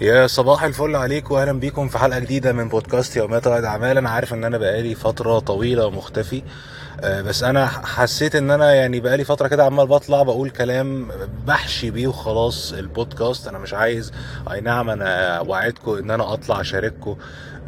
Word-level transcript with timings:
يا 0.00 0.26
صباح 0.26 0.64
الفل 0.64 0.96
عليكم 0.96 1.34
واهلا 1.34 1.52
بيكم 1.52 1.88
في 1.88 1.98
حلقة 1.98 2.18
جديدة 2.18 2.52
من 2.52 2.68
بودكاست 2.68 3.16
يوميات 3.16 3.46
رائد 3.46 3.64
أعمال. 3.64 3.98
أنا 3.98 4.10
عارف 4.10 4.34
إن 4.34 4.44
أنا 4.44 4.58
بقالي 4.58 4.94
فترة 4.94 5.38
طويلة 5.38 5.90
مختفي 5.90 6.42
آه، 7.00 7.22
بس 7.22 7.42
أنا 7.42 7.66
حسيت 7.66 8.34
إن 8.36 8.50
أنا 8.50 8.74
يعني 8.74 9.00
بقالي 9.00 9.24
فترة 9.24 9.48
كده 9.48 9.64
عمال 9.64 9.86
بطلع 9.86 10.22
بقول 10.22 10.50
كلام 10.50 11.08
بحشي 11.46 11.90
بيه 11.90 12.06
وخلاص 12.06 12.72
البودكاست. 12.72 13.48
أنا 13.48 13.58
مش 13.58 13.74
عايز 13.74 14.12
أي 14.50 14.60
نعم 14.60 14.90
أنا 14.90 15.40
وعدكم 15.40 15.92
إن 15.96 16.10
أنا 16.10 16.32
أطلع 16.32 16.60
أشارككم 16.60 17.16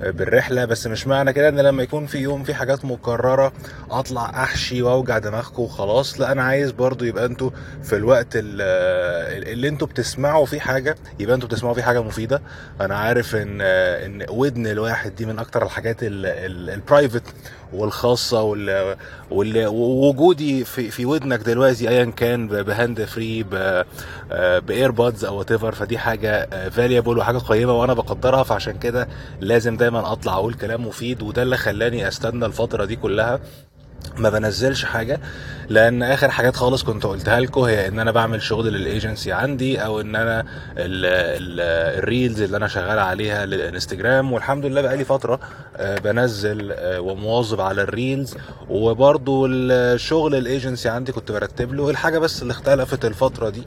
بالرحلة 0.03 0.65
بس 0.65 0.87
مش 0.87 1.07
معنى 1.07 1.33
كده 1.33 1.49
إن 1.49 1.61
لما 1.61 1.83
يكون 1.83 2.07
في 2.07 2.19
يوم 2.19 2.45
في 2.45 2.55
حاجات 2.55 2.85
مكررة 2.85 3.53
أطلع 3.91 4.31
أحشي 4.43 4.83
وأوجع 4.83 5.19
دماغكم 5.19 5.63
وخلاص. 5.63 6.21
لا 6.21 6.33
أنا 6.33 6.43
عايز 6.43 6.71
برضو 6.71 7.05
يبقى 7.05 7.27
أنتوا 7.27 7.51
في 7.83 7.97
الوقت 7.97 8.27
اللي 8.35 9.69
أنتوا 9.69 9.87
بتسمعوا 9.87 10.47
فيه 10.47 10.61
حاجة 10.61 10.97
يبقى 11.21 11.35
أنتوا 11.35 11.49
بتسمعوا 11.49 11.75
فيه 11.75 11.83
حاجة 11.83 12.03
مفيدة. 12.03 12.43
أنا 12.81 12.97
عارف 12.97 13.37
إن 13.37 13.61
إن 13.61 14.27
ودن 14.31 14.67
الواحد 14.67 15.15
دي 15.15 15.27
من 15.27 15.39
أكتر 15.39 15.63
الحاجات 15.63 15.97
ال 16.03 16.18
private 16.18 17.23
والخاصة 17.73 18.43
ووجودي 19.31 20.65
في 20.65 20.91
في 20.91 21.07
ودنك 21.07 21.41
دلوقتي 21.41 21.89
ايا 21.89 22.05
كان 22.05 22.49
ب 22.49 22.60
hand 22.60 23.05
free 23.05 23.45
ب 24.61 24.69
earbuds 24.69 25.25
أو 25.25 25.39
what 25.39 25.53
فدي 25.53 25.99
حاجة 25.99 26.49
valuable 26.71 27.19
وحاجة 27.19 27.39
قيمة 27.39 27.73
وأنا 27.73 27.95
بقدرها 27.95 28.43
فعشان 28.43 28.79
كده 28.79 29.09
لازم 29.41 29.77
دايما 29.87 30.13
أطلع 30.13 30.35
أقول 30.35 30.55
كلام 30.55 30.87
مفيد 30.87 31.23
وده 31.23 31.43
اللي 31.43 31.57
خلاني 31.57 32.09
أستنى 32.09 32.47
الفترة 32.47 32.85
دي 32.85 32.97
كلها. 32.97 33.41
ما 34.17 34.31
بنزلش 34.31 34.85
حاجة 34.85 35.21
لأن 35.69 36.03
آخر 36.03 36.31
حاجات 36.31 36.57
خالص 36.57 36.83
كنت 36.83 37.07
قلتها 37.07 37.41
لكم 37.41 37.61
هي 37.61 37.89
إن 37.89 37.99
أنا 37.99 38.11
بعمل 38.11 38.43
شغل 38.43 38.67
للإيجنسي 38.67 39.33
عندي 39.33 39.79
أو 39.79 40.01
إن 40.01 40.17
أنا 40.17 40.45
ال 40.79 41.06
reels 41.06 42.43
اللي 42.43 42.57
أنا 42.57 42.69
شغال 42.69 42.99
عليها 42.99 43.47
للإنستجرام. 43.47 44.33
والحمد 44.33 44.67
لله 44.67 44.81
بقالي 44.81 45.05
فترة 45.05 45.41
بنزل 46.05 46.75
ومواظب 46.99 47.61
على 47.61 47.83
ال 47.83 47.90
reels. 47.90 48.35
وبرضو 48.69 49.47
الشغل 49.47 50.35
الإيجنسي 50.35 50.89
عندي 50.89 51.13
كنت 51.13 51.33
برتب 51.33 51.75
له 51.75 51.91
الحاجة 51.91 52.19
بس 52.19 52.43
اللي 52.43 52.51
اختلفت 52.51 53.05
الفترة 53.05 53.49
دي 53.49 53.63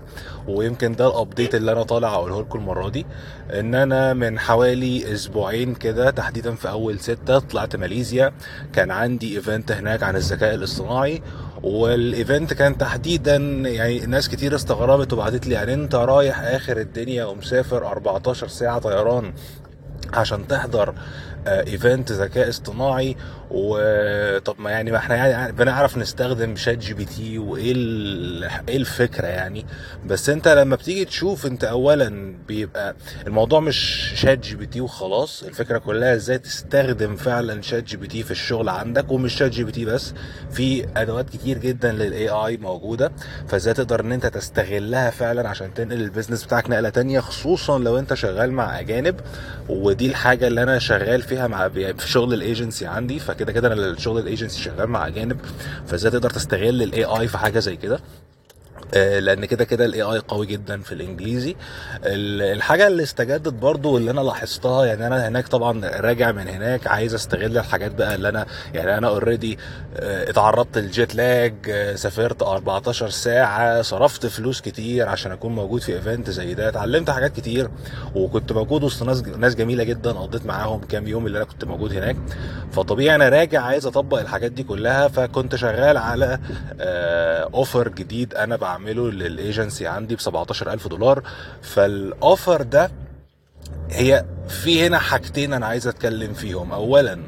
ويمكن 0.48 0.96
ده 0.96 1.08
ال 1.08 1.14
update 1.14 1.56
اللي 1.56 1.72
أنا 1.72 1.84
طالع 1.84 2.14
أقوله 2.14 2.42
لكم 2.42 2.60
المرة 2.60 2.90
دي. 2.90 3.06
إن 3.54 3.76
أنا 3.76 4.14
من 4.14 4.40
حوالي 4.40 5.14
أسبوعين 5.14 5.76
كده 5.76 6.10
تحديدا 6.10 6.56
في 6.56 6.70
أول 6.70 7.00
ستة 7.00 7.40
طلعت 7.40 7.76
ماليزيا 7.76 8.32
كان 8.74 8.92
عندي 8.92 9.36
event 9.36 9.72
هناك 9.72 10.04
عن 10.04 10.16
الذكاء 10.20 10.56
الاصطناعي 10.56 11.22
وال 11.64 11.89
event 11.89 12.54
كان 12.54 12.78
تحديدا 12.78 13.36
يعني 13.36 14.00
ناس 14.00 14.30
كتير 14.30 14.56
استغربت 14.56 15.14
وبعتت 15.14 15.48
لي 15.48 15.56
يعني 15.56 15.74
أنت 15.74 15.96
رايح 15.96 16.42
آخر 16.42 16.78
الدنيا 16.78 17.26
ومسافر 17.26 17.88
14 17.88 18.48
ساعة 18.48 18.80
طيران 18.80 19.34
عشان 20.14 20.48
تحضر 20.48 20.94
event 21.48 22.12
ذكاء 22.12 22.50
اصطناعي 22.50 23.16
وطب 23.52 24.56
ما 24.62 24.72
يعني 24.72 24.92
ما 24.92 24.98
إحنا 24.98 25.16
يعني 25.16 25.52
بنعرف 25.52 25.98
نستخدم 25.98 26.56
ChatGPT 26.56 27.38
وإيه 27.38 27.74
إيه 28.70 28.78
الفكرة 28.78 29.28
يعني. 29.28 29.66
بس 30.06 30.30
انت 30.30 30.48
لما 30.48 30.76
بتيجي 30.76 31.06
تشوف 31.06 31.46
انت 31.46 31.64
اولا 31.64 32.36
بيبقى 32.48 32.96
الموضوع 33.28 33.60
مش 33.60 34.12
ChatGPT 34.16 34.82
وخلاص 34.82 35.44
الفكرة 35.44 35.78
كلها 35.78 36.16
إزاي 36.16 36.38
تستخدم 36.38 37.16
فعلا 37.16 37.62
ChatGPT 37.62 38.24
في 38.24 38.32
الشغل 38.32 38.70
عندك 38.70 39.12
ومش 39.12 39.34
ChatGPT 39.34 39.86
بس 39.86 40.14
في 40.52 40.86
أدوات 40.98 41.30
كتير 41.30 41.58
جدا 41.58 41.92
لل 41.92 42.30
AI 42.30 42.58
موجودة. 42.58 43.12
فازاي 43.48 43.74
تقدر 43.74 44.00
ان 44.00 44.12
انت 44.12 44.26
تستغلها 44.26 45.10
فعلا 45.10 45.50
عشان 45.50 45.74
تنقل 45.74 46.02
ال 46.02 46.06
business 46.06 46.44
بتاعك 46.44 46.70
نقلة 46.70 46.90
تانية 46.90 47.20
خصوصا 47.20 47.80
لو 47.80 48.00
انت 48.00 48.14
شغال 48.14 48.52
مع 48.52 48.80
أجانب. 48.80 49.20
ودي 49.70 50.08
الحاجة 50.08 50.48
اللي 50.48 50.64
أنا 50.64 50.80
شغال 50.80 51.22
فيها 51.22 51.48
مع 51.48 51.70
في 51.70 52.08
شغل 52.10 52.34
الإيجنسي 52.34 52.88
عندي. 52.88 53.20
فكده 53.20 53.39
كده 53.46 53.74
أنا 53.74 53.76
الشغل 53.76 54.20
الايجنسي 54.20 54.62
شغال 54.62 54.88
مع 54.88 55.08
اجانب 55.08 55.38
فازاي 55.88 56.12
تقدر 56.12 56.30
تستغل 56.30 56.82
ال 56.84 57.04
AI 57.04 57.28
في 57.28 57.38
حاجة 57.38 57.60
زي 57.60 57.76
كده؟ 57.76 58.00
لأن 58.94 59.46
كده 59.46 59.64
كده 59.66 59.86
ال 59.86 60.02
AI 60.02 60.20
قوي 60.20 60.46
جدا 60.46 60.82
في 60.82 60.92
الإنجليزي. 60.92 61.56
الحاجة 62.06 62.88
اللي 62.88 63.04
استجدت 63.04 63.54
برضو 63.54 63.94
واللي 63.94 64.12
أنا 64.12 64.22
لاحظتها 64.22 64.86
يعني 64.86 65.08
أنا 65.08 65.28
هناك 65.28 65.48
طبعا 65.48 65.82
راجع 65.86 66.32
من 66.32 66.48
هناك 66.48 66.88
عايز 66.88 67.14
أستغل 67.14 67.58
الحاجات 67.58 67.92
بقى 67.92 68.16
اللي 68.16 68.30
أنا 68.30 68.46
يعني 68.74 68.98
أنا 68.98 69.08
already 69.08 69.58
اتعرضت 70.00 70.78
لل 70.78 70.93
jet 70.93 71.16
lag 71.16 71.54
سافرت 71.96 72.44
14 72.44 73.10
ساعة 73.10 73.82
صرفت 73.82 74.26
فلوس 74.26 74.62
كتير 74.62 75.10
عشان 75.10 75.32
أكون 75.32 75.56
موجود 75.56 75.82
في 75.82 75.96
event 75.96 76.30
زي 76.30 76.54
ده 76.54 76.70
اتعلمت 76.70 77.10
حاجات 77.10 77.36
كتير 77.36 77.70
وكنت 78.16 78.52
موجود 78.52 78.84
وسط 78.84 79.04
ناس 79.04 79.22
ناس 79.24 79.56
جميلة 79.56 79.84
جدا 79.84 80.12
قضيت 80.12 80.46
معاهم 80.46 80.82
كام 80.82 81.08
يوم 81.08 81.28
اللي 81.28 81.38
أنا 81.38 81.46
كنت 81.46 81.66
موجود 81.66 81.94
هناك. 81.94 82.16
فطبيعي 82.72 83.16
أنا 83.16 83.30
راجع 83.30 83.62
عايز 83.62 83.86
أطبق 83.86 84.20
الحاجات 84.20 84.52
دي 84.52 84.64
كلها 84.64 85.08
فكنت 85.08 85.56
شغال 85.56 85.98
على 85.98 86.40
offer 87.54 87.88
جديد 87.88 88.34
أنا 88.34 88.56
بعمل 88.56 88.79
بعمله 88.80 89.12
للإيجنسي 89.12 89.88
عندي 89.88 90.16
ب 90.16 90.20
17000 90.20 90.88
دولار. 90.88 91.24
فال 91.62 91.90
offer 91.90 92.62
ده 92.62 92.92
هي 93.90 94.26
في 94.48 94.88
هنا 94.88 95.00
حاجتين 95.00 95.54
أنا 95.54 95.66
عايز 95.66 95.88
أتكلم 95.88 96.34
فيهم. 96.34 96.72
اولا 96.72 97.20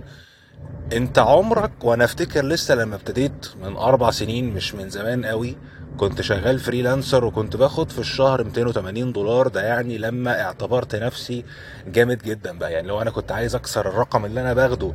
أنت 0.93 1.19
عمرك 1.19 1.71
وأنا 1.83 2.03
أفتكر 2.03 2.45
لسه 2.45 2.75
لما 2.75 2.95
ابتديت 2.95 3.47
من 3.63 3.75
أربع 3.75 4.11
سنين 4.11 4.53
مش 4.53 4.75
من 4.75 4.89
زمان 4.89 5.25
قوي 5.25 5.57
كنت 5.97 6.21
شغال 6.21 6.59
فريلانسر 6.59 7.25
وكنت 7.25 7.55
باخد 7.55 7.91
في 7.91 7.99
الشهر 7.99 8.43
280 8.43 9.11
دولار. 9.11 9.47
ده 9.47 9.61
يعني 9.63 9.97
لما 9.97 10.41
اعتبرت 10.41 10.95
نفسي 10.95 11.45
جامد 11.87 12.17
جدا 12.23 12.57
بقى. 12.57 12.73
يعني 12.73 12.87
لو 12.87 13.01
أنا 13.01 13.11
كنت 13.11 13.31
عايز 13.31 13.55
أكسر 13.55 13.87
الرقم 13.89 14.25
اللي 14.25 14.41
أنا 14.41 14.53
باخده 14.53 14.93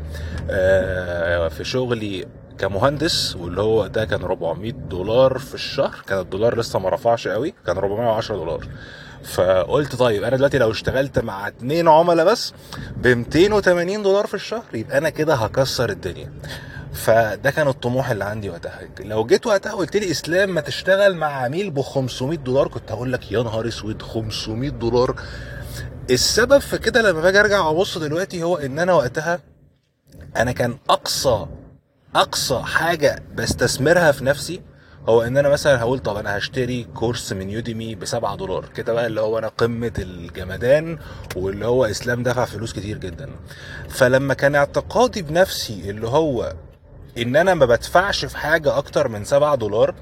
في 1.48 1.60
شغلي 1.62 2.26
كمهندس 2.58 3.36
واللي 3.36 3.62
هو 3.62 3.86
ده 3.86 4.04
كان 4.04 4.22
400 4.22 4.72
دولار 4.72 5.38
في 5.38 5.54
الشهر. 5.54 6.02
كان 6.06 6.18
الدولار 6.18 6.58
لسه 6.58 6.78
ما 6.78 6.88
رفعش 6.88 7.28
قوي 7.28 7.54
كان 7.66 7.76
410 7.78 8.36
دولار. 8.36 8.68
فقلت 9.24 9.96
طيب 9.96 10.22
أنا 10.24 10.36
دلوقتي 10.36 10.58
لو 10.58 10.70
اشتغلت 10.70 11.18
مع 11.18 11.48
اتنين 11.48 11.88
عملاء 11.88 12.26
بس 12.26 12.52
ب 12.96 13.06
280 13.08 14.02
دولار 14.02 14.26
في 14.26 14.34
الشهر 14.34 14.64
يبقى 14.74 14.98
أنا 14.98 15.08
كده 15.10 15.34
هكسر 15.34 15.90
الدنيا. 15.90 16.32
فده 16.92 17.50
كان 17.50 17.68
الطموح 17.68 18.10
اللي 18.10 18.24
عندي 18.24 18.50
وقتها. 18.50 18.80
لو 19.00 19.26
جيت 19.26 19.46
وقتها 19.46 19.72
قلت 19.72 19.96
لي 19.96 20.10
إسلام 20.10 20.54
ما 20.54 20.60
تشتغل 20.60 21.16
مع 21.16 21.26
عميل 21.26 21.70
ب 21.70 21.80
500 21.80 22.38
دولار 22.38 22.68
كنت 22.68 22.92
هقول 22.92 23.12
لك 23.12 23.32
يا 23.32 23.42
نهار 23.42 23.68
أسود 23.68 24.02
500 24.02 24.70
دولار. 24.70 25.16
السبب 26.10 26.58
في 26.58 26.78
كده 26.78 27.02
لما 27.02 27.20
باجي 27.20 27.40
أرجع 27.40 27.70
أبص 27.70 27.98
دلوقتي 27.98 28.42
هو 28.42 28.56
إن 28.56 28.78
أنا 28.78 28.92
وقتها 28.92 29.40
أنا 30.36 30.52
كان 30.52 30.76
أقصى 30.90 31.46
أقصى 32.14 32.58
حاجة 32.62 33.22
بستثمرها 33.34 34.12
في 34.12 34.24
نفسي 34.24 34.60
هو 35.08 35.22
إن 35.22 35.36
أنا 35.36 35.48
مثلا 35.48 35.80
هقول 35.80 35.98
طب 35.98 36.16
أنا 36.16 36.38
هشتري 36.38 36.84
course 36.94 37.32
من 37.32 37.50
Udemy 37.50 37.94
ب 37.94 38.04
7 38.04 38.36
دولار. 38.36 38.64
كده 38.74 38.92
بقى 38.92 39.06
اللي 39.06 39.20
هو 39.20 39.38
أنا 39.38 39.48
قمة 39.48 39.92
الجمدان 39.98 40.98
واللي 41.36 41.66
هو 41.66 41.84
إسلام 41.84 42.22
دفع 42.22 42.44
فلوس 42.44 42.72
كتير 42.72 42.98
جدا. 42.98 43.30
فلما 43.88 44.34
كان 44.34 44.54
اعتقادي 44.54 45.22
بنفسي 45.22 45.90
اللي 45.90 46.08
هو 46.08 46.54
إن 47.18 47.36
أنا 47.36 47.54
ما 47.54 47.66
بدفعش 47.66 48.24
في 48.24 48.38
حاجة 48.38 48.78
أكتر 48.78 49.08
من 49.08 49.24
7 49.24 49.54
دولار 49.54 49.94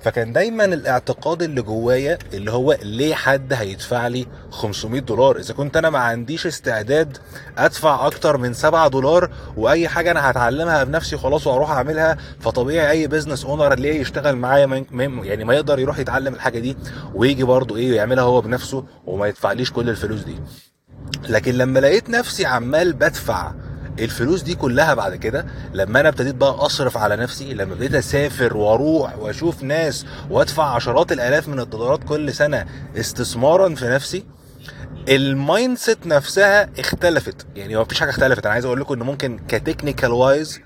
فكان 0.00 0.32
دايما 0.32 0.64
الاعتقاد 0.64 1.42
اللي 1.42 1.62
جوايا 1.62 2.18
اللي 2.34 2.50
هو 2.52 2.76
ليه 2.82 3.14
حد 3.14 3.52
هيدفع 3.52 4.06
لي 4.06 4.26
500 4.50 5.00
دولار؟ 5.00 5.36
إذا 5.36 5.54
كنت 5.54 5.76
أنا 5.76 5.90
ما 5.90 5.98
عنديش 5.98 6.46
استعداد 6.46 7.18
أدفع 7.58 8.06
أكتر 8.06 8.36
من 8.36 8.54
7 8.54 8.88
دولار 8.88 9.30
وأي 9.56 9.88
حاجة 9.88 10.10
أنا 10.10 10.30
هتعلمها 10.30 10.84
بنفسي 10.84 11.16
خلاص 11.16 11.46
وأروح 11.46 11.70
أعملها 11.70 12.16
فطبيعي 12.40 12.90
أي 12.90 13.06
business 13.06 13.44
owner 13.44 13.74
ليه 13.74 14.00
يشتغل 14.00 14.36
معايا 14.36 14.84
يعني 15.22 15.44
ما 15.44 15.54
يقدر 15.54 15.78
يروح 15.78 15.98
يتعلم 15.98 16.34
الحاجة 16.34 16.58
دي 16.58 16.76
ويجي 17.14 17.44
برضه 17.44 17.76
إيه 17.76 17.96
يعملها 17.96 18.24
هو 18.24 18.40
بنفسه 18.40 18.84
وما 19.06 19.26
يدفعليش 19.26 19.72
كل 19.72 19.88
الفلوس 19.88 20.20
دي. 20.20 20.36
لكن 21.28 21.54
لما 21.54 21.78
لقيت 21.78 22.10
نفسي 22.10 22.46
عمال 22.46 22.92
بدفع 22.92 23.52
الفلوس 24.04 24.42
دي 24.42 24.54
كلها 24.54 24.94
بعد 24.94 25.14
كده 25.16 25.46
لما 25.72 26.00
أنا 26.00 26.08
ابتديت 26.08 26.34
بقى 26.34 26.50
أصرف 26.50 26.96
على 26.96 27.16
نفسي 27.16 27.54
لما 27.54 27.72
ابتديت 27.72 27.94
أسافر 27.94 28.56
وأروح 28.56 29.18
وأشوف 29.18 29.62
ناس 29.62 30.06
وأدفع 30.30 30.74
عشرات 30.74 31.12
الآلاف 31.12 31.48
من 31.48 31.60
الدولارات 31.60 32.04
كل 32.04 32.32
سنة 32.34 32.66
استثمارا 32.96 33.74
في 33.74 33.84
نفسي 33.88 34.24
ال 35.08 35.78
mindset 35.78 36.06
نفسها 36.06 36.68
اختلفت. 36.78 37.46
يعني 37.56 37.76
ما 37.76 37.84
فيش 37.84 38.00
حاجة 38.00 38.10
اختلفت. 38.10 38.44
أنا 38.46 38.52
عايز 38.54 38.64
أقول 38.64 38.80
لكم 38.80 38.94
إن 38.94 39.02
ممكن 39.06 39.38
ك 39.48 39.54
technical 39.54 40.10
wise 40.12 40.60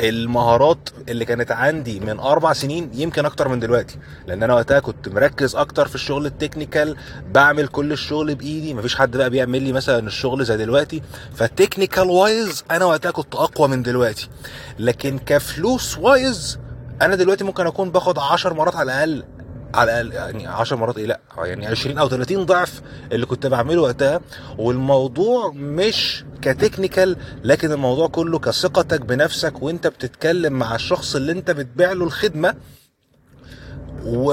المهارات 0.00 0.88
اللي 1.08 1.24
كانت 1.24 1.52
عندي 1.52 2.00
من 2.00 2.20
أربع 2.20 2.52
سنين 2.52 2.90
يمكن 2.94 3.24
أكتر 3.24 3.48
من 3.48 3.60
دلوقتي. 3.60 3.98
لأن 4.26 4.42
أنا 4.42 4.54
وقتها 4.54 4.80
كنت 4.80 5.08
مركز 5.08 5.56
أكتر 5.56 5.88
في 5.88 5.94
الشغل 5.94 6.26
ال 6.26 6.33
technical 6.33 6.96
بعمل 7.32 7.68
كل 7.68 7.92
الشغل 7.92 8.34
بإيدي 8.34 8.74
مفيش 8.74 8.96
حد 8.96 9.16
بقى 9.16 9.30
بيعمل 9.30 9.62
لي 9.62 9.72
مثلا 9.72 10.06
الشغل 10.06 10.44
زي 10.44 10.56
دلوقتي. 10.56 11.02
فال 11.34 11.48
technical 11.48 12.10
wise 12.10 12.64
أنا 12.70 12.84
وقتها 12.84 13.10
كنت 13.10 13.34
أقوى 13.34 13.68
من 13.68 13.82
دلوقتي. 13.82 14.28
لكن 14.78 15.18
كفلوس 15.18 15.98
wise 15.98 16.58
أنا 17.02 17.14
دلوقتي 17.14 17.44
ممكن 17.44 17.66
أكون 17.66 17.90
باخد 17.90 18.18
عشر 18.18 18.54
مرات 18.54 18.76
على 18.76 18.92
الأقل. 18.92 19.24
على 19.74 20.00
الأقل 20.00 20.12
يعني 20.12 20.46
10 20.46 20.76
مرات 20.76 20.98
إيه 20.98 21.06
لأ 21.06 21.20
يعني 21.38 21.66
20 21.66 21.98
أو 21.98 22.08
30 22.08 22.44
ضعف 22.46 22.82
اللي 23.12 23.26
كنت 23.26 23.46
بعمله 23.46 23.82
وقتها. 23.82 24.20
والموضوع 24.58 25.52
مش 25.54 26.24
ك 26.42 26.49
technical 26.49 27.16
لكن 27.44 27.72
الموضوع 27.72 28.08
كله 28.08 28.38
كثقتك 28.38 29.00
بنفسك 29.00 29.62
وأنت 29.62 29.86
بتتكلم 29.86 30.52
مع 30.52 30.74
الشخص 30.74 31.16
اللي 31.16 31.32
أنت 31.32 31.50
بتبيع 31.50 31.92
له 31.92 32.04
الخدمة. 32.04 32.54
و... 34.06 34.26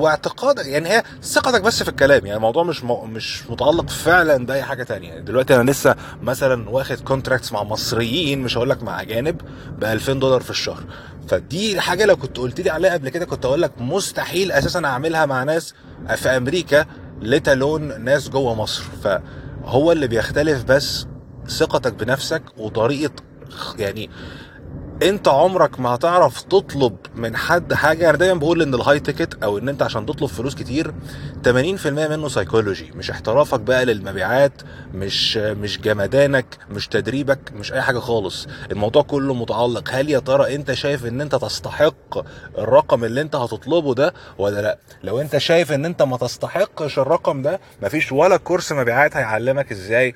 واعتقادك 0.00 0.66
يعني 0.66 0.88
هي 0.88 1.02
ثقتك 1.22 1.60
بس 1.62 1.82
في 1.82 1.88
الكلام 1.88 2.26
يعني 2.26 2.36
الموضوع 2.36 2.62
مش 2.62 2.84
م... 2.84 3.10
مش 3.10 3.50
متعلق 3.50 3.90
فعلا 3.90 4.46
بأي 4.46 4.62
حاجة 4.62 4.82
تانية. 4.82 5.18
دلوقتي 5.18 5.56
أنا 5.56 5.70
لسه 5.70 5.96
مثلا 6.22 6.70
واخد 6.70 7.00
كونتراكتس 7.00 7.52
مع 7.52 7.62
مصريين 7.62 8.42
مش 8.42 8.56
هقول 8.56 8.70
لك 8.70 8.82
مع 8.82 9.02
أجانب 9.02 9.40
ب 9.78 9.84
2000 9.84 10.12
دولار 10.12 10.40
في 10.40 10.50
الشهر. 10.50 10.84
فدي 11.28 11.72
الحاجة 11.72 12.04
لو 12.04 12.16
كنت 12.16 12.36
قلت 12.36 12.60
لي 12.60 12.70
عليها 12.70 12.92
قبل 12.92 13.08
كده 13.08 13.24
كنت 13.24 13.44
أقول 13.44 13.62
لك 13.62 13.72
مستحيل 13.80 14.52
أساسا 14.52 14.84
أعملها 14.84 15.26
مع 15.26 15.42
ناس 15.42 15.74
في 16.16 16.28
أمريكا 16.28 16.86
لتالون 17.22 18.04
ناس 18.04 18.28
جوه 18.28 18.54
مصر. 18.54 18.82
فهو 19.02 19.92
اللي 19.92 20.06
بيختلف 20.06 20.64
بس 20.64 21.06
ثقتك 21.48 21.92
بنفسك 21.92 22.42
وطريقة 22.56 23.12
يعني 23.78 24.10
انت 25.02 25.28
عمرك 25.28 25.80
ما 25.80 25.94
هتعرف 25.94 26.42
تطلب 26.42 26.96
من 27.14 27.36
حد 27.36 27.74
حاجة. 27.74 28.08
أنا 28.10 28.18
دايما 28.18 28.38
بقول 28.38 28.62
إن 28.62 28.74
ال 28.74 29.00
high 29.00 29.17
ticket 29.17 29.42
أو 29.42 29.58
إن 29.58 29.68
أنت 29.68 29.82
عشان 29.82 30.06
تطلب 30.06 30.28
فلوس 30.28 30.54
كتير 30.54 30.94
80% 31.48 31.50
منه 31.86 32.28
سايكولوجي 32.28 32.90
مش 32.94 33.10
احترافك 33.10 33.60
بقى 33.60 33.84
للمبيعات 33.84 34.52
مش 34.94 35.36
مش 35.36 35.80
جمدانك 35.80 36.46
مش 36.70 36.88
تدريبك 36.88 37.38
مش 37.52 37.72
أي 37.72 37.82
حاجة 37.82 37.98
خالص. 37.98 38.46
الموضوع 38.72 39.02
كله 39.02 39.34
متعلق. 39.34 39.88
هل 39.92 40.10
يا 40.10 40.18
ترى 40.18 40.54
أنت 40.54 40.72
شايف 40.72 41.06
إن 41.06 41.20
أنت 41.20 41.34
تستحق 41.34 42.18
الرقم 42.58 43.04
اللي 43.04 43.20
أنت 43.20 43.36
هتطلبه 43.36 43.94
ده 43.94 44.14
ولا 44.38 44.60
لأ؟ 44.62 44.78
لو 45.02 45.20
أنت 45.20 45.38
شايف 45.38 45.72
إن 45.72 45.84
أنت 45.84 46.02
ما 46.02 46.16
تستحقش 46.16 46.98
الرقم 46.98 47.42
ده 47.42 47.60
مفيش 47.82 48.12
ولا 48.12 48.36
كورس 48.36 48.72
مبيعات 48.72 49.16
هيعلمك 49.16 49.72
إزاي 49.72 50.14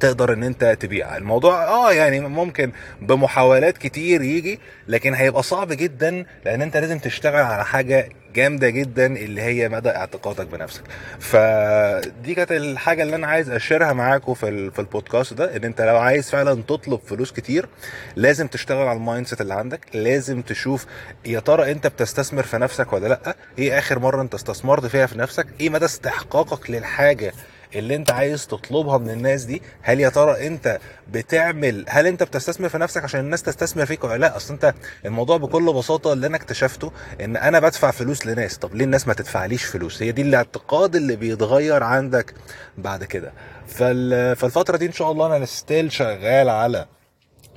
تقدر 0.00 0.32
إن 0.32 0.42
أنت 0.44 0.64
تبيع. 0.80 1.16
الموضوع 1.16 1.64
آه 1.64 1.92
يعني 1.92 2.20
ممكن 2.20 2.72
بمحاولات 3.02 3.78
كتير 3.78 4.22
يجي 4.22 4.60
لكن 4.88 5.14
هيبقى 5.14 5.42
صعب 5.42 5.72
جدا 5.72 6.26
لأن 6.44 6.62
أنت 6.62 6.76
لازم 6.76 6.98
تشتغل 6.98 7.42
على 7.42 7.64
حاجة 7.64 8.08
جامدة 8.34 8.68
جدا 8.70 9.06
اللي 9.06 9.42
هي 9.42 9.68
مدى 9.68 9.88
اعتقادك 9.90 10.46
بنفسك. 10.46 10.82
فدي 11.20 12.34
كانت 12.34 12.52
الحاجة 12.52 13.02
اللي 13.02 13.16
أنا 13.16 13.26
عايز 13.26 13.50
أ 13.50 13.56
share 13.56 13.86
ها 13.86 13.92
معاكم 13.92 14.34
في 14.34 14.70
في 14.70 14.78
البودكاست 14.78 15.32
ده 15.34 15.56
إن 15.56 15.64
أنت 15.64 15.80
لو 15.80 15.96
عايز 15.96 16.30
فعلا 16.30 16.62
تطلب 16.62 17.00
فلوس 17.06 17.32
كتير 17.32 17.68
لازم 18.16 18.46
تشتغل 18.46 18.86
على 18.86 18.96
ال 18.96 19.26
mindset 19.26 19.40
اللي 19.40 19.54
عندك. 19.54 19.80
لازم 19.94 20.42
تشوف 20.42 20.86
يا 21.26 21.40
ترى 21.40 21.70
أنت 21.72 21.86
بتستثمر 21.86 22.42
في 22.42 22.58
نفسك 22.58 22.92
ولا 22.92 23.08
لأ؟ 23.08 23.36
إيه 23.58 23.78
آخر 23.78 23.98
مرة 23.98 24.22
أنت 24.22 24.34
استثمرت 24.34 24.86
فيها 24.86 25.06
في 25.06 25.18
نفسك؟ 25.18 25.46
إيه 25.60 25.70
مدى 25.70 25.84
استحقاقك 25.84 26.70
للحاجة 26.70 27.32
اللي 27.74 27.94
انت 27.96 28.10
عايز 28.10 28.46
تطلبها 28.46 28.98
من 28.98 29.10
الناس 29.10 29.44
دي؟ 29.44 29.62
هل 29.82 30.00
يا 30.00 30.08
ترى 30.08 30.46
انت 30.46 30.78
بتعمل 31.12 31.84
هل 31.88 32.06
انت 32.06 32.22
بتستثمر 32.22 32.68
في 32.68 32.78
نفسك 32.78 33.04
عشان 33.04 33.20
الناس 33.20 33.42
تستثمر 33.42 33.86
فيك 33.86 34.04
ولا 34.04 34.18
لا؟ 34.18 34.36
اصل 34.36 34.54
انت 34.54 34.74
الموضوع 35.04 35.36
بكل 35.36 35.72
بساطة 35.72 36.12
اللي 36.12 36.26
أنا 36.26 36.36
اكتشفته 36.36 36.92
ان 37.20 37.36
أنا 37.36 37.60
بدفع 37.60 37.90
فلوس 37.90 38.26
لناس. 38.26 38.58
طب 38.58 38.74
ليه 38.74 38.84
الناس 38.84 39.08
ما 39.08 39.14
تدفعليش 39.14 39.64
فلوس؟ 39.64 40.02
هي 40.02 40.12
دي 40.12 40.22
الاعتقاد 40.22 40.96
اللي 40.96 41.16
بيتغير 41.16 41.82
عندك 41.82 42.34
بعد 42.78 43.04
كده. 43.04 43.32
فال... 43.66 44.36
فالفترة 44.36 44.76
دي 44.76 44.86
إن 44.86 44.92
شاء 44.92 45.12
الله 45.12 45.36
أنا 45.36 45.44
still 45.44 45.92
شغال 45.92 46.48
على 46.48 46.86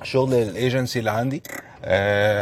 شغل 0.02 0.34
الايجنسي 0.34 0.98
اللي 0.98 1.10
عندي. 1.10 1.42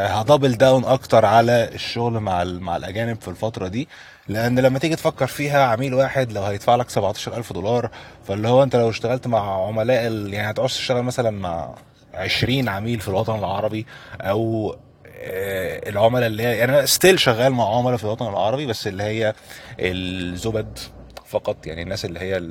ه 0.07 0.13
double 0.13 0.53
down 0.57 0.85
أكتر 0.85 1.25
على 1.25 1.71
الشغل 1.75 2.13
مع 2.13 2.45
مع 2.45 2.77
الأجانب 2.77 3.21
في 3.21 3.29
الفترة 3.29 3.69
دي 3.69 3.89
لأن 4.29 4.59
لما 4.59 4.79
تيجي 4.79 4.97
تفكر 4.97 5.27
فيها 5.27 5.65
عميل 5.65 5.95
واحد 5.95 6.33
لو 6.33 6.43
هيدفع 6.43 6.75
لك 6.77 6.91
17000 6.91 7.53
دولار 7.53 7.91
فاللي 8.29 8.49
هو 8.49 8.63
أنت 8.63 8.77
لو 8.77 8.91
اشتغلت 8.91 9.27
مع 9.27 9.67
عملاء. 9.67 10.13
يعني 10.13 10.51
هتعوز 10.51 10.73
تشتغل 10.75 11.03
مثلا 11.03 11.31
مع 11.31 11.75
20 12.15 12.69
عميل 12.69 13.01
في 13.01 13.09
الوطن 13.09 13.39
العربي 13.39 13.87
أو 14.21 14.77
آه 15.19 15.89
العملاء 15.89 16.27
اللي 16.27 16.43
هي 16.43 16.57
يعني 16.59 16.73
أنا 16.79 16.87
still 16.87 17.21
شغال 17.21 17.53
مع 17.53 17.77
عملاء 17.79 17.97
في 17.97 18.05
الوطن 18.05 18.27
العربي 18.29 18.67
بس 18.67 18.87
اللي 18.87 19.03
هي 19.03 19.35
الزبد 19.81 20.79
فقط 21.27 21.67
يعني 21.67 21.83
الناس 21.83 22.05
اللي 22.05 22.21
هي. 22.21 22.43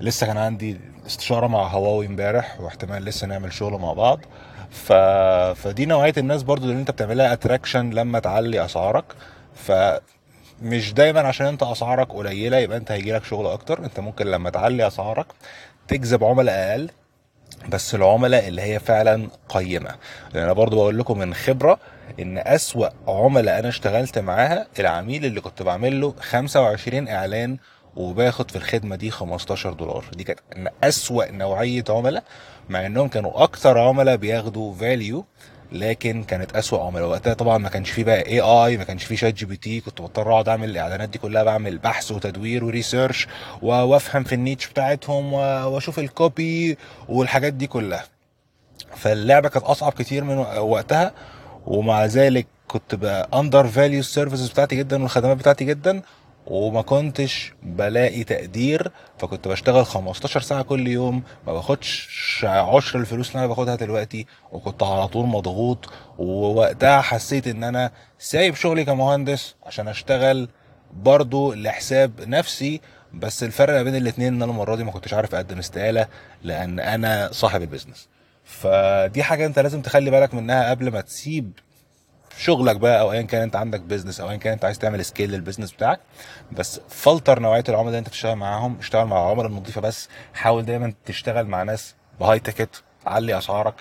لسه 0.00 0.26
كان 0.26 0.36
عندي 0.36 0.80
استشارة 1.06 1.46
مع 1.46 1.66
هواوي 1.66 2.06
امبارح 2.06 2.60
واحتمال 2.60 3.04
لسه 3.04 3.26
نعمل 3.26 3.52
شغل 3.52 3.80
مع 3.80 3.92
بعض 3.92 4.20
ف... 4.70 4.92
فدي 5.62 5.86
نوعية 5.86 6.12
الناس 6.18 6.42
برضو 6.42 6.64
اللي 6.66 6.80
انت 6.80 6.90
بتعملها 6.90 7.32
attraction 7.32 7.90
لما 7.90 8.18
تعلي 8.18 8.64
أسعارك. 8.64 9.04
ف 9.54 9.72
مش 10.62 10.92
دايما 10.94 11.20
عشان 11.20 11.46
انت 11.46 11.62
أسعارك 11.62 12.12
قليلة 12.12 12.56
يبقى 12.56 12.76
انت 12.78 12.92
هيجي 12.92 13.12
لك 13.12 13.24
شغل 13.24 13.46
أكتر. 13.46 13.84
انت 13.84 14.00
ممكن 14.00 14.26
لما 14.26 14.50
تعلي 14.50 14.86
أسعارك 14.86 15.26
تجذب 15.88 16.24
عملاء 16.24 16.70
أقل 16.70 16.90
بس 17.68 17.94
العملاء 17.94 18.48
اللي 18.48 18.62
هي 18.62 18.78
فعلا 18.78 19.28
قيمة. 19.48 19.90
لأن 20.34 20.42
أنا 20.44 20.52
برضو 20.52 20.76
بقول 20.76 20.98
لكم 20.98 21.18
من 21.18 21.34
خبرة 21.34 21.78
إن 22.20 22.38
أسوأ 22.38 22.88
عملاء 23.08 23.58
أنا 23.58 23.68
اشتغلت 23.68 24.18
معاها 24.18 24.66
العميل 24.80 25.24
اللي 25.24 25.40
كنت 25.40 25.62
بعمل 25.62 26.00
له 26.00 26.14
25 26.20 27.08
إعلان 27.08 27.56
وباخد 27.98 28.50
في 28.50 28.56
الخدمة 28.56 28.96
دي 28.96 29.10
15 29.10 29.72
دولار. 29.72 30.04
دي 30.12 30.24
كانت 30.24 30.40
أسوأ 30.84 31.30
نوعية 31.30 31.84
عملاء 31.88 32.24
مع 32.68 32.86
إنهم 32.86 33.08
كانوا 33.08 33.42
أكتر 33.42 33.78
عملاء 33.78 34.16
بياخدوا 34.16 34.74
فاليو 34.74 35.24
لكن 35.72 36.22
كانت 36.24 36.56
أسوأ 36.56 36.84
عملاء. 36.86 37.08
وقتها 37.08 37.34
طبعا 37.34 37.58
ما 37.58 37.68
كانش 37.68 37.90
فيه 37.90 38.04
بقى 38.04 38.26
اي 38.26 38.40
اي 38.40 38.76
ما 38.76 38.84
كانش 38.84 39.04
فيه 39.04 39.16
ChatGPT 39.16 39.80
كنت 39.80 40.02
بضطر 40.02 40.32
أقعد 40.32 40.48
أعمل 40.48 40.70
الإعلانات 40.70 41.08
دي 41.08 41.18
كلها 41.18 41.42
بعمل 41.42 41.78
بحث 41.78 42.12
وتدوير 42.12 42.64
و 42.64 42.71
research 42.71 43.28
وأفهم 43.62 44.24
في 44.24 44.34
ال 44.34 44.39
niche 44.39 44.66
بتاعتهم 44.68 45.32
وأشوف 45.32 45.98
ال 45.98 46.14
copy 46.14 46.78
والحاجات 47.08 47.52
دي 47.52 47.66
كلها. 47.66 48.04
فاللعبة 48.96 49.48
كانت 49.48 49.64
أصعب 49.64 49.92
كتير 49.92 50.24
من 50.24 50.38
وقتها 50.58 51.12
ومع 51.66 52.04
ذلك 52.04 52.46
كنت 52.68 52.94
بقى 52.94 53.28
undervalue 53.34 53.66
ال 53.66 54.00
services 54.00 54.48
بتاعتي 54.50 54.76
جدا 54.76 55.02
والخدمات 55.02 55.36
بتاعتي 55.36 55.64
جدا. 55.64 56.02
وما 56.50 56.82
كنتش 56.82 57.52
بلاقي 57.62 58.24
تقدير 58.24 58.90
فكنت 59.18 59.48
بشتغل 59.48 59.86
15 59.86 60.40
ساعة 60.40 60.62
كل 60.62 60.88
يوم 60.88 61.22
ما 61.46 61.52
باخدش 61.52 62.08
عشر 62.48 62.98
الفلوس 62.98 63.28
اللي 63.28 63.38
أنا 63.38 63.46
باخدها 63.46 63.74
دلوقتي 63.74 64.26
وكنت 64.52 64.82
على 64.82 65.08
طول 65.08 65.26
مضغوط 65.26 65.88
ووقتها 66.18 67.00
حسيت 67.00 67.46
إن 67.46 67.64
أنا 67.64 67.90
سايب 68.18 68.54
شغلي 68.54 68.84
كمهندس 68.84 69.54
عشان 69.66 69.88
أشتغل 69.88 70.48
برضو 70.92 71.52
لحساب 71.52 72.12
نفسي 72.20 72.80
بس 73.14 73.42
الفرق 73.42 73.72
ما 73.74 73.82
بين 73.82 73.96
الاتنين 73.96 74.34
إن 74.34 74.42
أنا 74.42 74.52
المرة 74.52 74.76
دي 74.76 74.84
ما 74.84 74.90
كنتش 74.90 75.14
عارف 75.14 75.34
أقدم 75.34 75.58
استقالة 75.58 76.06
لأن 76.42 76.80
أنا 76.80 77.28
صاحب 77.32 77.62
ال 77.62 77.67
business. 77.67 78.08
فدي 78.44 79.22
حاجة 79.22 79.46
أنت 79.46 79.58
لازم 79.58 79.82
تخلي 79.82 80.10
بالك 80.10 80.34
منها 80.34 80.70
قبل 80.70 80.90
ما 80.92 81.00
تسيب 81.00 81.52
شغلك 82.38 82.76
بقى 82.76 83.00
أو 83.00 83.12
ايا 83.12 83.22
كان 83.22 83.42
أنت 83.42 83.56
عندك 83.56 83.80
business 83.80 84.20
أو 84.20 84.30
ايا 84.30 84.36
كان 84.36 84.52
أنت 84.52 84.64
عايز 84.64 84.78
تعمل 84.78 85.04
scale 85.04 85.30
لل 85.30 85.38
business 85.38 85.72
بتاعك 85.72 86.00
بس 86.52 86.80
فلتر 86.88 87.38
نوعية 87.40 87.64
العملاء 87.68 87.88
اللي 87.88 87.98
أنت 87.98 88.08
بتشتغل 88.08 88.36
معاهم 88.36 88.76
اشتغل 88.78 89.04
مع 89.06 89.22
العملاء 89.26 89.46
النظيفة 89.46 89.80
بس 89.80 90.08
حاول 90.34 90.64
دايما 90.64 90.92
تشتغل 91.04 91.46
مع 91.46 91.62
ناس 91.62 91.94
ب 92.20 92.38
high 92.40 92.57
ticket 92.57 92.82
علي 93.06 93.38
أسعارك 93.38 93.74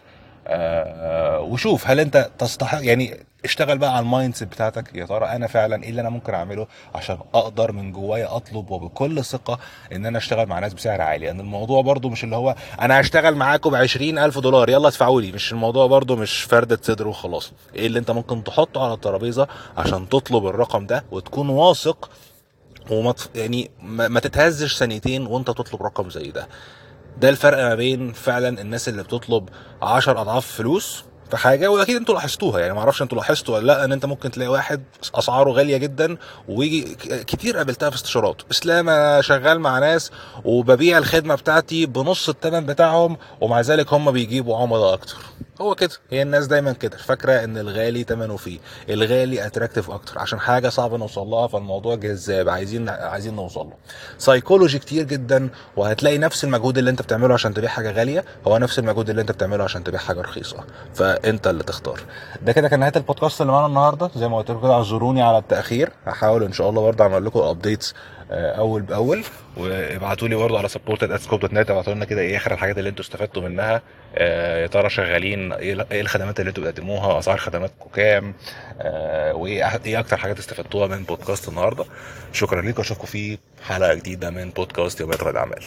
آه 0.50 1.40
وشوف 1.40 1.88
هل 1.88 2.00
انت 2.00 2.30
تستحق؟ 2.40 2.80
يعني 2.86 3.20
اشتغل 3.46 3.78
بقى 3.78 3.96
على 3.96 4.04
ال 4.04 4.36
mindset 4.36 4.48
بتاعتك. 4.48 4.96
يا 4.96 5.06
ترى 5.06 5.26
أنا 5.26 5.48
فعلا 5.48 5.84
إيه 5.84 5.90
اللي 5.90 6.02
أنا 6.02 6.10
ممكن 6.10 6.34
أعمله 6.34 6.68
عشان 6.96 7.18
أقدر 7.34 7.72
من 7.72 7.92
جوايا 7.92 8.36
أطلب 8.36 8.72
وبكل 8.72 9.26
ثقة 9.26 9.60
إن 9.94 10.06
أنا 10.06 10.18
أشتغل 10.18 10.46
مع 10.46 10.60
ناس 10.60 10.74
بسعر 10.74 11.02
عالي؟ 11.02 11.26
لأن 11.26 11.36
يعني 11.36 11.42
الموضوع 11.42 11.82
برضو 11.82 12.10
مش 12.10 12.24
اللي 12.24 12.36
هو 12.36 12.56
أنا 12.82 13.02
هشتغل 13.02 13.36
معاكم 13.36 13.70
ب 13.70 13.76
ألف 14.18 14.40
دولار 14.40 14.70
يلا 14.70 14.88
ادفعوا 14.88 15.22
لي. 15.22 15.32
مش 15.32 15.52
الموضوع 15.52 15.88
برضو 15.88 16.16
مش 16.16 16.42
فردة 16.44 16.80
صدر 16.82 17.08
وخلاص. 17.08 17.52
إيه 17.76 17.88
اللي 17.88 18.00
أنت 18.00 18.12
ممكن 18.12 18.44
تحطه 18.44 18.84
على 18.84 18.94
الترابيزة 18.94 19.48
عشان 19.78 20.10
تطلب 20.10 20.48
الرقم 20.48 20.86
ده 20.86 21.04
وتكون 21.12 21.50
واثق 21.50 22.10
وما 22.92 23.14
يعني 23.36 23.72
ما 23.82 24.20
تتهزش 24.20 24.78
ثانيتين 24.78 25.28
وأنت 25.28 25.48
تطلب 25.48 25.84
رقم 25.84 26.10
زي 26.10 26.32
ده. 26.32 26.48
ده 27.22 27.30
الفرق 27.30 27.58
ما 27.58 27.76
بين 27.76 28.14
فعلا 28.14 28.62
الناس 28.62 28.90
اللي 28.90 29.04
بتطلب 29.04 29.50
10 29.82 30.22
أضعاف 30.22 30.46
فلوس 30.48 31.04
حاجة 31.36 31.72
وأكيد 31.72 31.96
أنتوا 31.96 32.16
لاحظتوها 32.16 32.60
يعني 32.60 32.74
ما 32.74 32.80
أعرفش 32.80 33.02
أنتوا 33.02 33.18
لاحظتوا 33.18 33.56
ولا 33.56 33.66
لأ 33.66 33.86
إن 33.86 33.92
أنت 33.92 34.06
ممكن 34.06 34.32
تلاقي 34.32 34.50
واحد 34.50 34.84
أسعاره 35.16 35.52
غالية 35.52 35.78
جدا 35.78 36.18
ويجي 36.50 36.96
كتير 37.28 37.58
قابلتها 37.58 37.90
في 37.90 37.96
استشارات. 37.96 38.42
إسلام 38.52 38.90
أنا 38.90 39.22
شغال 39.22 39.60
مع 39.60 39.80
ناس 39.80 40.12
وببيع 40.46 40.98
الخدمة 40.98 41.36
بتاعتي 41.36 41.86
بنص 41.86 42.30
الثمن 42.30 42.66
بتاعهم 42.66 43.18
ومع 43.42 43.62
ذلك 43.62 43.94
هم 43.94 44.12
بيجيبوا 44.12 44.58
عملاء 44.58 44.94
أكتر. 44.94 45.16
هو 45.62 45.76
كده 45.76 45.90
هي 46.12 46.22
الناس 46.22 46.48
دايما 46.48 46.72
كده 46.72 46.98
فاكرة 46.98 47.44
إن 47.44 47.58
الغالي 47.58 48.04
ثمنه 48.04 48.38
فيه 48.38 48.60
الغالي 48.90 49.46
attractive 49.48 49.92
أكتر. 49.92 50.20
عشان 50.20 50.40
حاجة 50.40 50.70
صعبة 50.70 50.98
نوصل 50.98 51.28
لها 51.28 51.48
فالموضوع 51.48 51.96
جذاب 51.96 52.50
عايزين 52.50 52.90
عايزين 52.90 53.36
نوصل 53.36 53.66
له. 53.66 53.74
سايكولوجي 54.18 54.80
كتير 54.80 55.04
جدا 55.04 55.50
وهتلاقي 55.78 56.18
نفس 56.18 56.44
المجهود 56.44 56.78
اللي 56.78 56.90
أنت 56.90 57.02
بتعمله 57.02 57.34
عشان 57.34 57.54
تبيع 57.54 57.70
حاجة 57.70 57.92
غالية 57.92 58.26
هو 58.48 58.58
نفس 58.58 58.80
المجهود 58.80 59.10
اللي 59.10 59.22
أنت 59.22 59.32
بتعمله 59.32 59.64
عشان 59.64 59.84
تبيع 59.84 60.00
حاجة 60.00 60.22
رخيصة. 60.22 60.58
ف 60.94 61.02
انت 61.26 61.48
اللي 61.48 61.64
تختار. 61.64 62.00
ده 62.42 62.52
كده 62.52 62.68
كان 62.70 62.80
نهاية 62.80 62.94
البودكاست 62.96 63.42
اللي 63.42 63.52
معانا 63.54 63.68
النهارده. 63.68 64.10
زي 64.16 64.28
ما 64.28 64.38
قلت 64.38 64.52
لكم 64.52 64.62
كده 64.62 64.74
اعذروني 64.74 65.22
على 65.22 65.38
التأخير. 65.38 65.90
هحاول 66.06 66.44
إن 66.44 66.54
شاء 66.54 66.70
الله 66.70 66.82
برضه 66.82 67.04
أعمل 67.04 67.26
لكم 67.26 67.40
updates 67.40 67.96
أول 68.32 68.82
بأول. 68.82 69.24
وابعتوا 69.58 70.28
لي 70.28 70.36
برضه 70.36 70.58
على 70.58 70.70
supported@scope.net 70.70 71.70
ابعتوا 71.70 71.94
لنا 71.94 72.06
كده 72.06 72.22
إيه 72.22 72.38
آخر 72.38 72.54
الحاجات 72.54 72.78
اللي 72.78 72.90
أنتوا 72.90 73.06
استفدتوا 73.06 73.42
منها. 73.42 73.82
آه، 74.16 74.62
يا 74.62 74.68
ترى 74.68 74.90
شغالين؟ 74.90 75.54
إيه 75.54 75.86
إيه 75.92 76.02
الخدمات 76.02 76.40
اللي 76.40 76.50
أنتوا 76.50 76.64
بتقدموها؟ 76.64 77.20
أسعار 77.20 77.38
خدماتكم 77.38 77.90
كام؟ 77.90 78.34
آه، 78.82 79.34
وإيه 79.34 79.80
إيه 79.86 80.00
أكتر 80.00 80.18
حاجات 80.18 80.40
استفدتوها 80.40 80.88
من 80.88 81.04
بودكاست 81.04 81.50
النهارده؟ 81.50 81.86
شكرا 82.34 82.62
لكم 82.62 82.82
أشوفكم 82.82 83.06
في 83.06 83.38
حلقة 83.64 83.94
جديدة 83.94 84.30
من 84.30 84.50
بودكاست 84.50 85.00
يوميات 85.00 85.24
رائد 85.24 85.36
اعمال 85.36 85.64